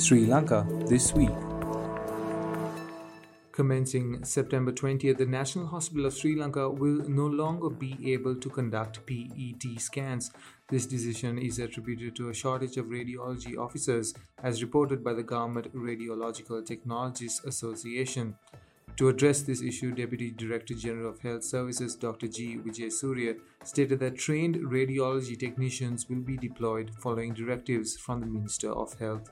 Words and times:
Sri 0.00 0.24
Lanka 0.24 0.66
this 0.86 1.12
week. 1.12 1.28
Commencing 3.52 4.24
September 4.24 4.72
20th, 4.72 5.18
the 5.18 5.26
National 5.26 5.66
Hospital 5.66 6.06
of 6.06 6.14
Sri 6.14 6.40
Lanka 6.40 6.70
will 6.70 7.06
no 7.06 7.26
longer 7.26 7.68
be 7.68 7.94
able 8.14 8.34
to 8.34 8.48
conduct 8.48 9.04
PET 9.04 9.78
scans. 9.78 10.30
This 10.70 10.86
decision 10.86 11.36
is 11.36 11.58
attributed 11.58 12.16
to 12.16 12.30
a 12.30 12.34
shortage 12.34 12.78
of 12.78 12.86
radiology 12.86 13.58
officers, 13.58 14.14
as 14.42 14.62
reported 14.62 15.04
by 15.04 15.12
the 15.12 15.22
Government 15.22 15.70
Radiological 15.74 16.64
Technologists 16.64 17.44
Association. 17.44 18.36
To 18.96 19.10
address 19.10 19.42
this 19.42 19.60
issue, 19.60 19.92
Deputy 19.92 20.30
Director 20.30 20.72
General 20.72 21.10
of 21.10 21.20
Health 21.20 21.44
Services 21.44 21.94
Dr. 21.94 22.26
G. 22.26 22.56
Wijesuriya 22.56 23.36
stated 23.64 24.00
that 24.00 24.16
trained 24.16 24.56
radiology 24.56 25.38
technicians 25.38 26.08
will 26.08 26.22
be 26.22 26.38
deployed 26.38 26.90
following 27.02 27.34
directives 27.34 27.98
from 27.98 28.20
the 28.20 28.26
Minister 28.26 28.72
of 28.72 28.98
Health. 28.98 29.30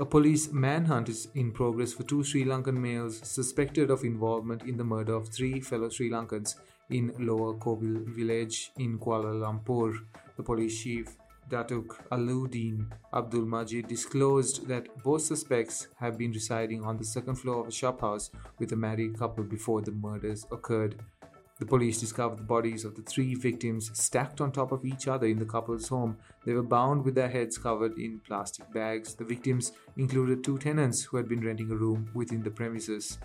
A 0.00 0.06
police 0.06 0.50
manhunt 0.50 1.08
is 1.10 1.28
in 1.34 1.52
progress 1.52 1.92
for 1.92 2.02
two 2.02 2.24
Sri 2.24 2.44
Lankan 2.44 2.76
males 2.76 3.20
suspected 3.22 3.90
of 3.90 4.04
involvement 4.04 4.62
in 4.62 4.76
the 4.78 4.84
murder 4.84 5.14
of 5.14 5.28
three 5.28 5.60
fellow 5.60 5.90
Sri 5.90 6.10
Lankans 6.10 6.54
in 6.88 7.12
Lower 7.18 7.54
Kobil 7.54 8.04
village 8.06 8.72
in 8.78 8.98
Kuala 8.98 9.34
Lumpur. 9.34 9.98
The 10.36 10.42
police 10.42 10.82
chief 10.82 11.16
Datuk 11.50 11.96
Allaudeen 12.10 12.86
Abdul 13.12 13.44
Majid 13.44 13.86
disclosed 13.86 14.66
that 14.66 14.88
both 15.04 15.22
suspects 15.22 15.88
have 15.96 16.16
been 16.16 16.32
residing 16.32 16.82
on 16.82 16.96
the 16.96 17.04
second 17.04 17.36
floor 17.36 17.60
of 17.60 17.68
a 17.68 17.70
shophouse 17.70 18.30
with 18.58 18.72
a 18.72 18.76
married 18.76 19.18
couple 19.18 19.44
before 19.44 19.82
the 19.82 19.92
murders 19.92 20.46
occurred. 20.50 20.96
The 21.62 21.68
police 21.68 22.00
discovered 22.00 22.40
the 22.40 22.42
bodies 22.42 22.84
of 22.84 22.96
the 22.96 23.02
three 23.02 23.36
victims 23.36 23.92
stacked 23.94 24.40
on 24.40 24.50
top 24.50 24.72
of 24.72 24.84
each 24.84 25.06
other 25.06 25.28
in 25.28 25.38
the 25.38 25.44
couple's 25.44 25.86
home. 25.86 26.16
They 26.44 26.54
were 26.54 26.64
bound 26.64 27.04
with 27.04 27.14
their 27.14 27.28
heads 27.28 27.56
covered 27.56 27.96
in 27.96 28.18
plastic 28.26 28.72
bags. 28.72 29.14
The 29.14 29.22
victims 29.22 29.70
included 29.96 30.42
two 30.42 30.58
tenants 30.58 31.04
who 31.04 31.18
had 31.18 31.28
been 31.28 31.46
renting 31.46 31.70
a 31.70 31.76
room 31.76 32.10
within 32.14 32.42
the 32.42 32.50
premises. 32.50 33.20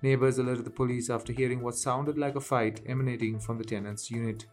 Neighbors 0.00 0.38
alerted 0.38 0.64
the 0.64 0.70
police 0.70 1.10
after 1.10 1.34
hearing 1.34 1.60
what 1.60 1.74
sounded 1.74 2.16
like 2.16 2.34
a 2.34 2.40
fight 2.40 2.80
emanating 2.86 3.38
from 3.38 3.58
the 3.58 3.64
tenants' 3.64 4.10
unit. 4.10 4.46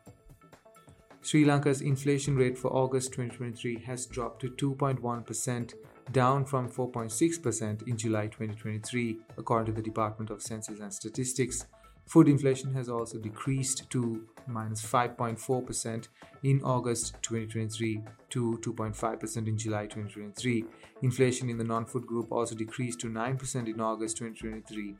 Sri 1.21 1.45
Lanka's 1.45 1.79
inflation 1.79 2.35
rate 2.35 2.57
for 2.57 2.73
August 2.73 3.13
2023 3.13 3.83
has 3.85 4.05
dropped 4.05 4.41
to 4.41 4.49
2.1%, 4.49 5.73
down 6.11 6.43
from 6.43 6.67
4.6% 6.67 7.87
in 7.87 7.95
July 7.95 8.27
2023, 8.27 9.17
according 9.37 9.73
to 9.73 9.81
the 9.81 9.81
Department 9.81 10.29
of 10.29 10.41
Census 10.41 10.81
and 10.81 10.93
Statistics. 10.93 11.65
Food 12.09 12.27
inflation 12.27 12.73
has 12.73 12.89
also 12.89 13.19
decreased 13.19 13.87
to 13.91 14.25
minus 14.47 14.83
5.4% 14.83 16.07
in 16.41 16.59
August 16.63 17.13
2023 17.21 18.01
to 18.31 18.59
2.5% 18.63 19.47
in 19.47 19.55
July 19.55 19.83
2023. 19.83 20.65
Inflation 21.03 21.51
in 21.51 21.59
the 21.59 21.63
non 21.63 21.85
food 21.85 22.07
group 22.07 22.31
also 22.31 22.55
decreased 22.55 22.99
to 23.01 23.09
9% 23.09 23.67
in 23.67 23.79
August 23.79 24.17
2023. 24.17 24.95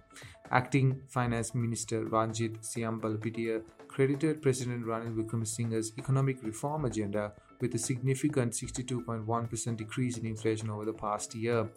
Acting 0.52 1.02
Finance 1.08 1.56
Minister 1.56 2.06
Ranjith 2.06 2.62
Siyambalapitiya 2.62 3.64
credited 3.88 4.44
President 4.44 4.86
Ranil 4.86 5.16
Wickremesinghe's 5.16 5.94
economic 5.98 6.44
reform 6.44 6.86
agenda 6.86 7.34
with 7.60 7.73
a 7.73 7.80
significant 7.80 8.54
62.1% 8.54 9.78
decrease 9.78 10.18
in 10.20 10.28
inflation 10.28 10.70
over 10.70 10.86
the 10.86 10.94
past 10.94 11.34
year. 11.34 11.68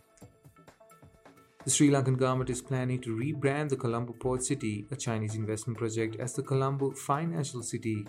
The 1.65 1.71
Sri 1.71 1.91
Lankan 1.91 2.19
government 2.19 2.51
is 2.51 2.61
planning 2.61 3.01
to 3.03 3.17
rebrand 3.17 3.69
the 3.69 3.77
Colombo 3.77 4.15
Port 4.15 4.43
City, 4.43 4.85
a 4.91 4.97
Chinese 4.97 5.37
investment 5.37 5.79
project, 5.79 6.17
as 6.19 6.35
the 6.35 6.43
Colombo 6.43 6.91
Financial 6.91 7.63
City. 7.63 8.05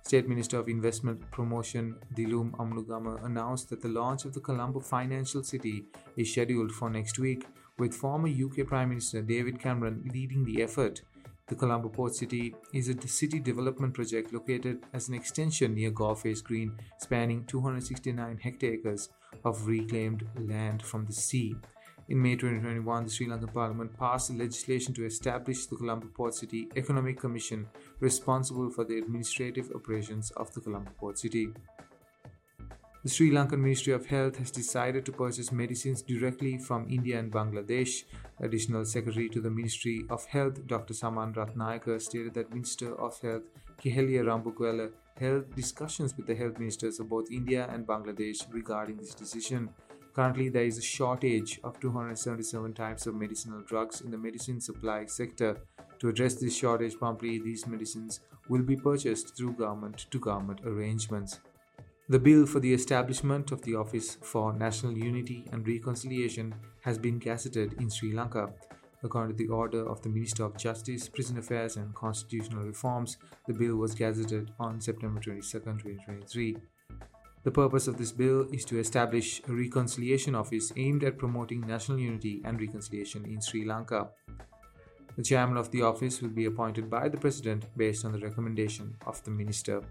State 0.00 0.26
Minister 0.26 0.58
of 0.58 0.70
Investment 0.70 1.30
Promotion 1.30 1.96
Dilum 2.14 2.52
Amunugama 2.52 3.22
announced 3.26 3.68
that 3.68 3.82
the 3.82 3.88
launch 3.88 4.24
of 4.24 4.32
the 4.32 4.40
Colombo 4.40 4.80
Financial 4.80 5.42
City 5.42 5.84
is 6.16 6.32
scheduled 6.32 6.72
for 6.72 6.88
next 6.88 7.18
week, 7.18 7.44
with 7.78 7.92
former 7.92 8.28
UK 8.28 8.66
Prime 8.66 8.88
Minister 8.88 9.20
David 9.20 9.60
Cameron 9.60 10.08
leading 10.10 10.42
the 10.46 10.62
effort. 10.62 11.02
The 11.48 11.56
Colombo 11.56 11.90
Port 11.90 12.14
City 12.14 12.54
is 12.72 12.88
a 12.88 13.06
city 13.06 13.38
development 13.38 13.92
project 13.92 14.32
located 14.32 14.78
as 14.94 15.08
an 15.08 15.14
extension 15.14 15.74
near 15.74 15.92
Face 16.14 16.40
Green, 16.40 16.78
spanning 17.00 17.44
269 17.44 18.38
hectares 18.38 19.10
of 19.44 19.66
reclaimed 19.66 20.26
land 20.38 20.82
from 20.82 21.04
the 21.04 21.12
sea. 21.12 21.54
In 22.06 22.20
May 22.20 22.36
2021, 22.36 23.04
the 23.04 23.10
Sri 23.10 23.26
Lankan 23.26 23.50
Parliament 23.54 23.98
passed 23.98 24.30
legislation 24.30 24.92
to 24.92 25.06
establish 25.06 25.64
the 25.64 25.76
Colombo 25.76 26.06
Port 26.08 26.34
City 26.34 26.68
Economic 26.76 27.18
Commission 27.18 27.66
responsible 27.98 28.68
for 28.68 28.84
the 28.84 28.98
administrative 28.98 29.70
operations 29.74 30.30
of 30.32 30.52
the 30.52 30.60
Colombo 30.60 30.90
Port 30.98 31.18
City. 31.18 31.48
The 33.04 33.08
Sri 33.08 33.30
Lankan 33.30 33.58
Ministry 33.58 33.94
of 33.94 34.04
Health 34.04 34.36
has 34.36 34.50
decided 34.50 35.06
to 35.06 35.12
purchase 35.12 35.50
medicines 35.50 36.02
directly 36.02 36.58
from 36.58 36.86
India 36.90 37.18
and 37.18 37.32
Bangladesh. 37.32 38.04
Additional 38.38 38.84
Secretary 38.84 39.30
to 39.30 39.40
the 39.40 39.50
Ministry 39.50 40.04
of 40.10 40.26
Health, 40.26 40.66
Dr. 40.66 40.92
Saman 40.92 41.32
Ratnayaka, 41.32 42.02
stated 42.02 42.34
that 42.34 42.52
Minister 42.52 42.94
of 43.00 43.18
Health 43.20 43.44
Keheliya 43.82 44.24
Rambukwella 44.24 44.90
held 45.18 45.54
discussions 45.54 46.14
with 46.16 46.26
the 46.26 46.34
health 46.34 46.58
ministers 46.58 47.00
of 47.00 47.08
both 47.08 47.30
India 47.30 47.66
and 47.72 47.86
Bangladesh 47.86 48.44
regarding 48.52 48.96
this 48.96 49.14
decision. 49.14 49.70
Currently, 50.14 50.48
there 50.48 50.64
is 50.64 50.78
a 50.78 50.82
shortage 50.82 51.58
of 51.64 51.80
277 51.80 52.72
types 52.74 53.06
of 53.08 53.16
medicinal 53.16 53.62
drugs 53.62 54.00
in 54.00 54.12
the 54.12 54.18
medicine 54.18 54.60
supply 54.60 55.06
sector. 55.06 55.56
To 55.98 56.08
address 56.08 56.34
this 56.34 56.56
shortage 56.56 56.96
promptly, 56.96 57.40
these 57.40 57.66
medicines 57.66 58.20
will 58.48 58.62
be 58.62 58.76
purchased 58.76 59.36
through 59.36 59.54
government 59.54 60.06
to 60.12 60.20
government 60.20 60.60
arrangements. 60.64 61.40
The 62.08 62.20
bill 62.20 62.46
for 62.46 62.60
the 62.60 62.72
establishment 62.72 63.50
of 63.50 63.62
the 63.62 63.74
Office 63.74 64.16
for 64.22 64.52
National 64.52 64.96
Unity 64.96 65.48
and 65.50 65.66
Reconciliation 65.66 66.54
has 66.82 66.96
been 66.96 67.18
gazetted 67.18 67.80
in 67.80 67.90
Sri 67.90 68.12
Lanka. 68.12 68.52
According 69.02 69.36
to 69.36 69.42
the 69.42 69.52
order 69.52 69.88
of 69.88 70.00
the 70.02 70.10
Minister 70.10 70.44
of 70.44 70.56
Justice, 70.56 71.08
Prison 71.08 71.38
Affairs 71.38 71.76
and 71.76 71.94
Constitutional 71.94 72.64
Reforms, 72.64 73.16
the 73.48 73.52
bill 73.52 73.76
was 73.76 73.94
gazetted 73.96 74.50
on 74.60 74.80
September 74.80 75.20
22, 75.20 75.58
2023. 75.58 76.56
The 77.44 77.50
purpose 77.50 77.88
of 77.88 77.98
this 77.98 78.10
bill 78.10 78.48
is 78.52 78.64
to 78.64 78.78
establish 78.78 79.42
a 79.46 79.52
reconciliation 79.52 80.34
office 80.34 80.72
aimed 80.76 81.04
at 81.04 81.18
promoting 81.18 81.60
national 81.60 81.98
unity 81.98 82.40
and 82.42 82.58
reconciliation 82.58 83.26
in 83.26 83.42
Sri 83.42 83.66
Lanka. 83.66 84.08
The 85.16 85.22
chairman 85.22 85.58
of 85.58 85.70
the 85.70 85.82
office 85.82 86.22
will 86.22 86.30
be 86.30 86.46
appointed 86.46 86.88
by 86.88 87.10
the 87.10 87.18
president 87.18 87.66
based 87.76 88.06
on 88.06 88.12
the 88.12 88.18
recommendation 88.18 88.96
of 89.06 89.22
the 89.24 89.30
minister. 89.30 89.82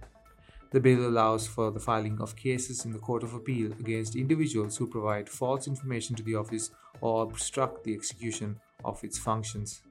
The 0.71 0.79
bill 0.79 1.07
allows 1.07 1.45
for 1.45 1.69
the 1.69 1.79
filing 1.79 2.19
of 2.19 2.35
cases 2.35 2.85
in 2.85 2.91
the 2.91 2.97
Court 2.97 3.21
of 3.21 3.35
Appeal 3.35 3.71
against 3.73 4.15
individuals 4.15 4.75
who 4.75 4.87
provide 4.87 5.29
false 5.29 5.67
information 5.67 6.15
to 6.15 6.23
the 6.23 6.33
office 6.33 6.71
or 7.01 7.21
obstruct 7.21 7.83
the 7.83 7.93
execution 7.93 8.59
of 8.83 9.03
its 9.03 9.19
functions. 9.19 9.83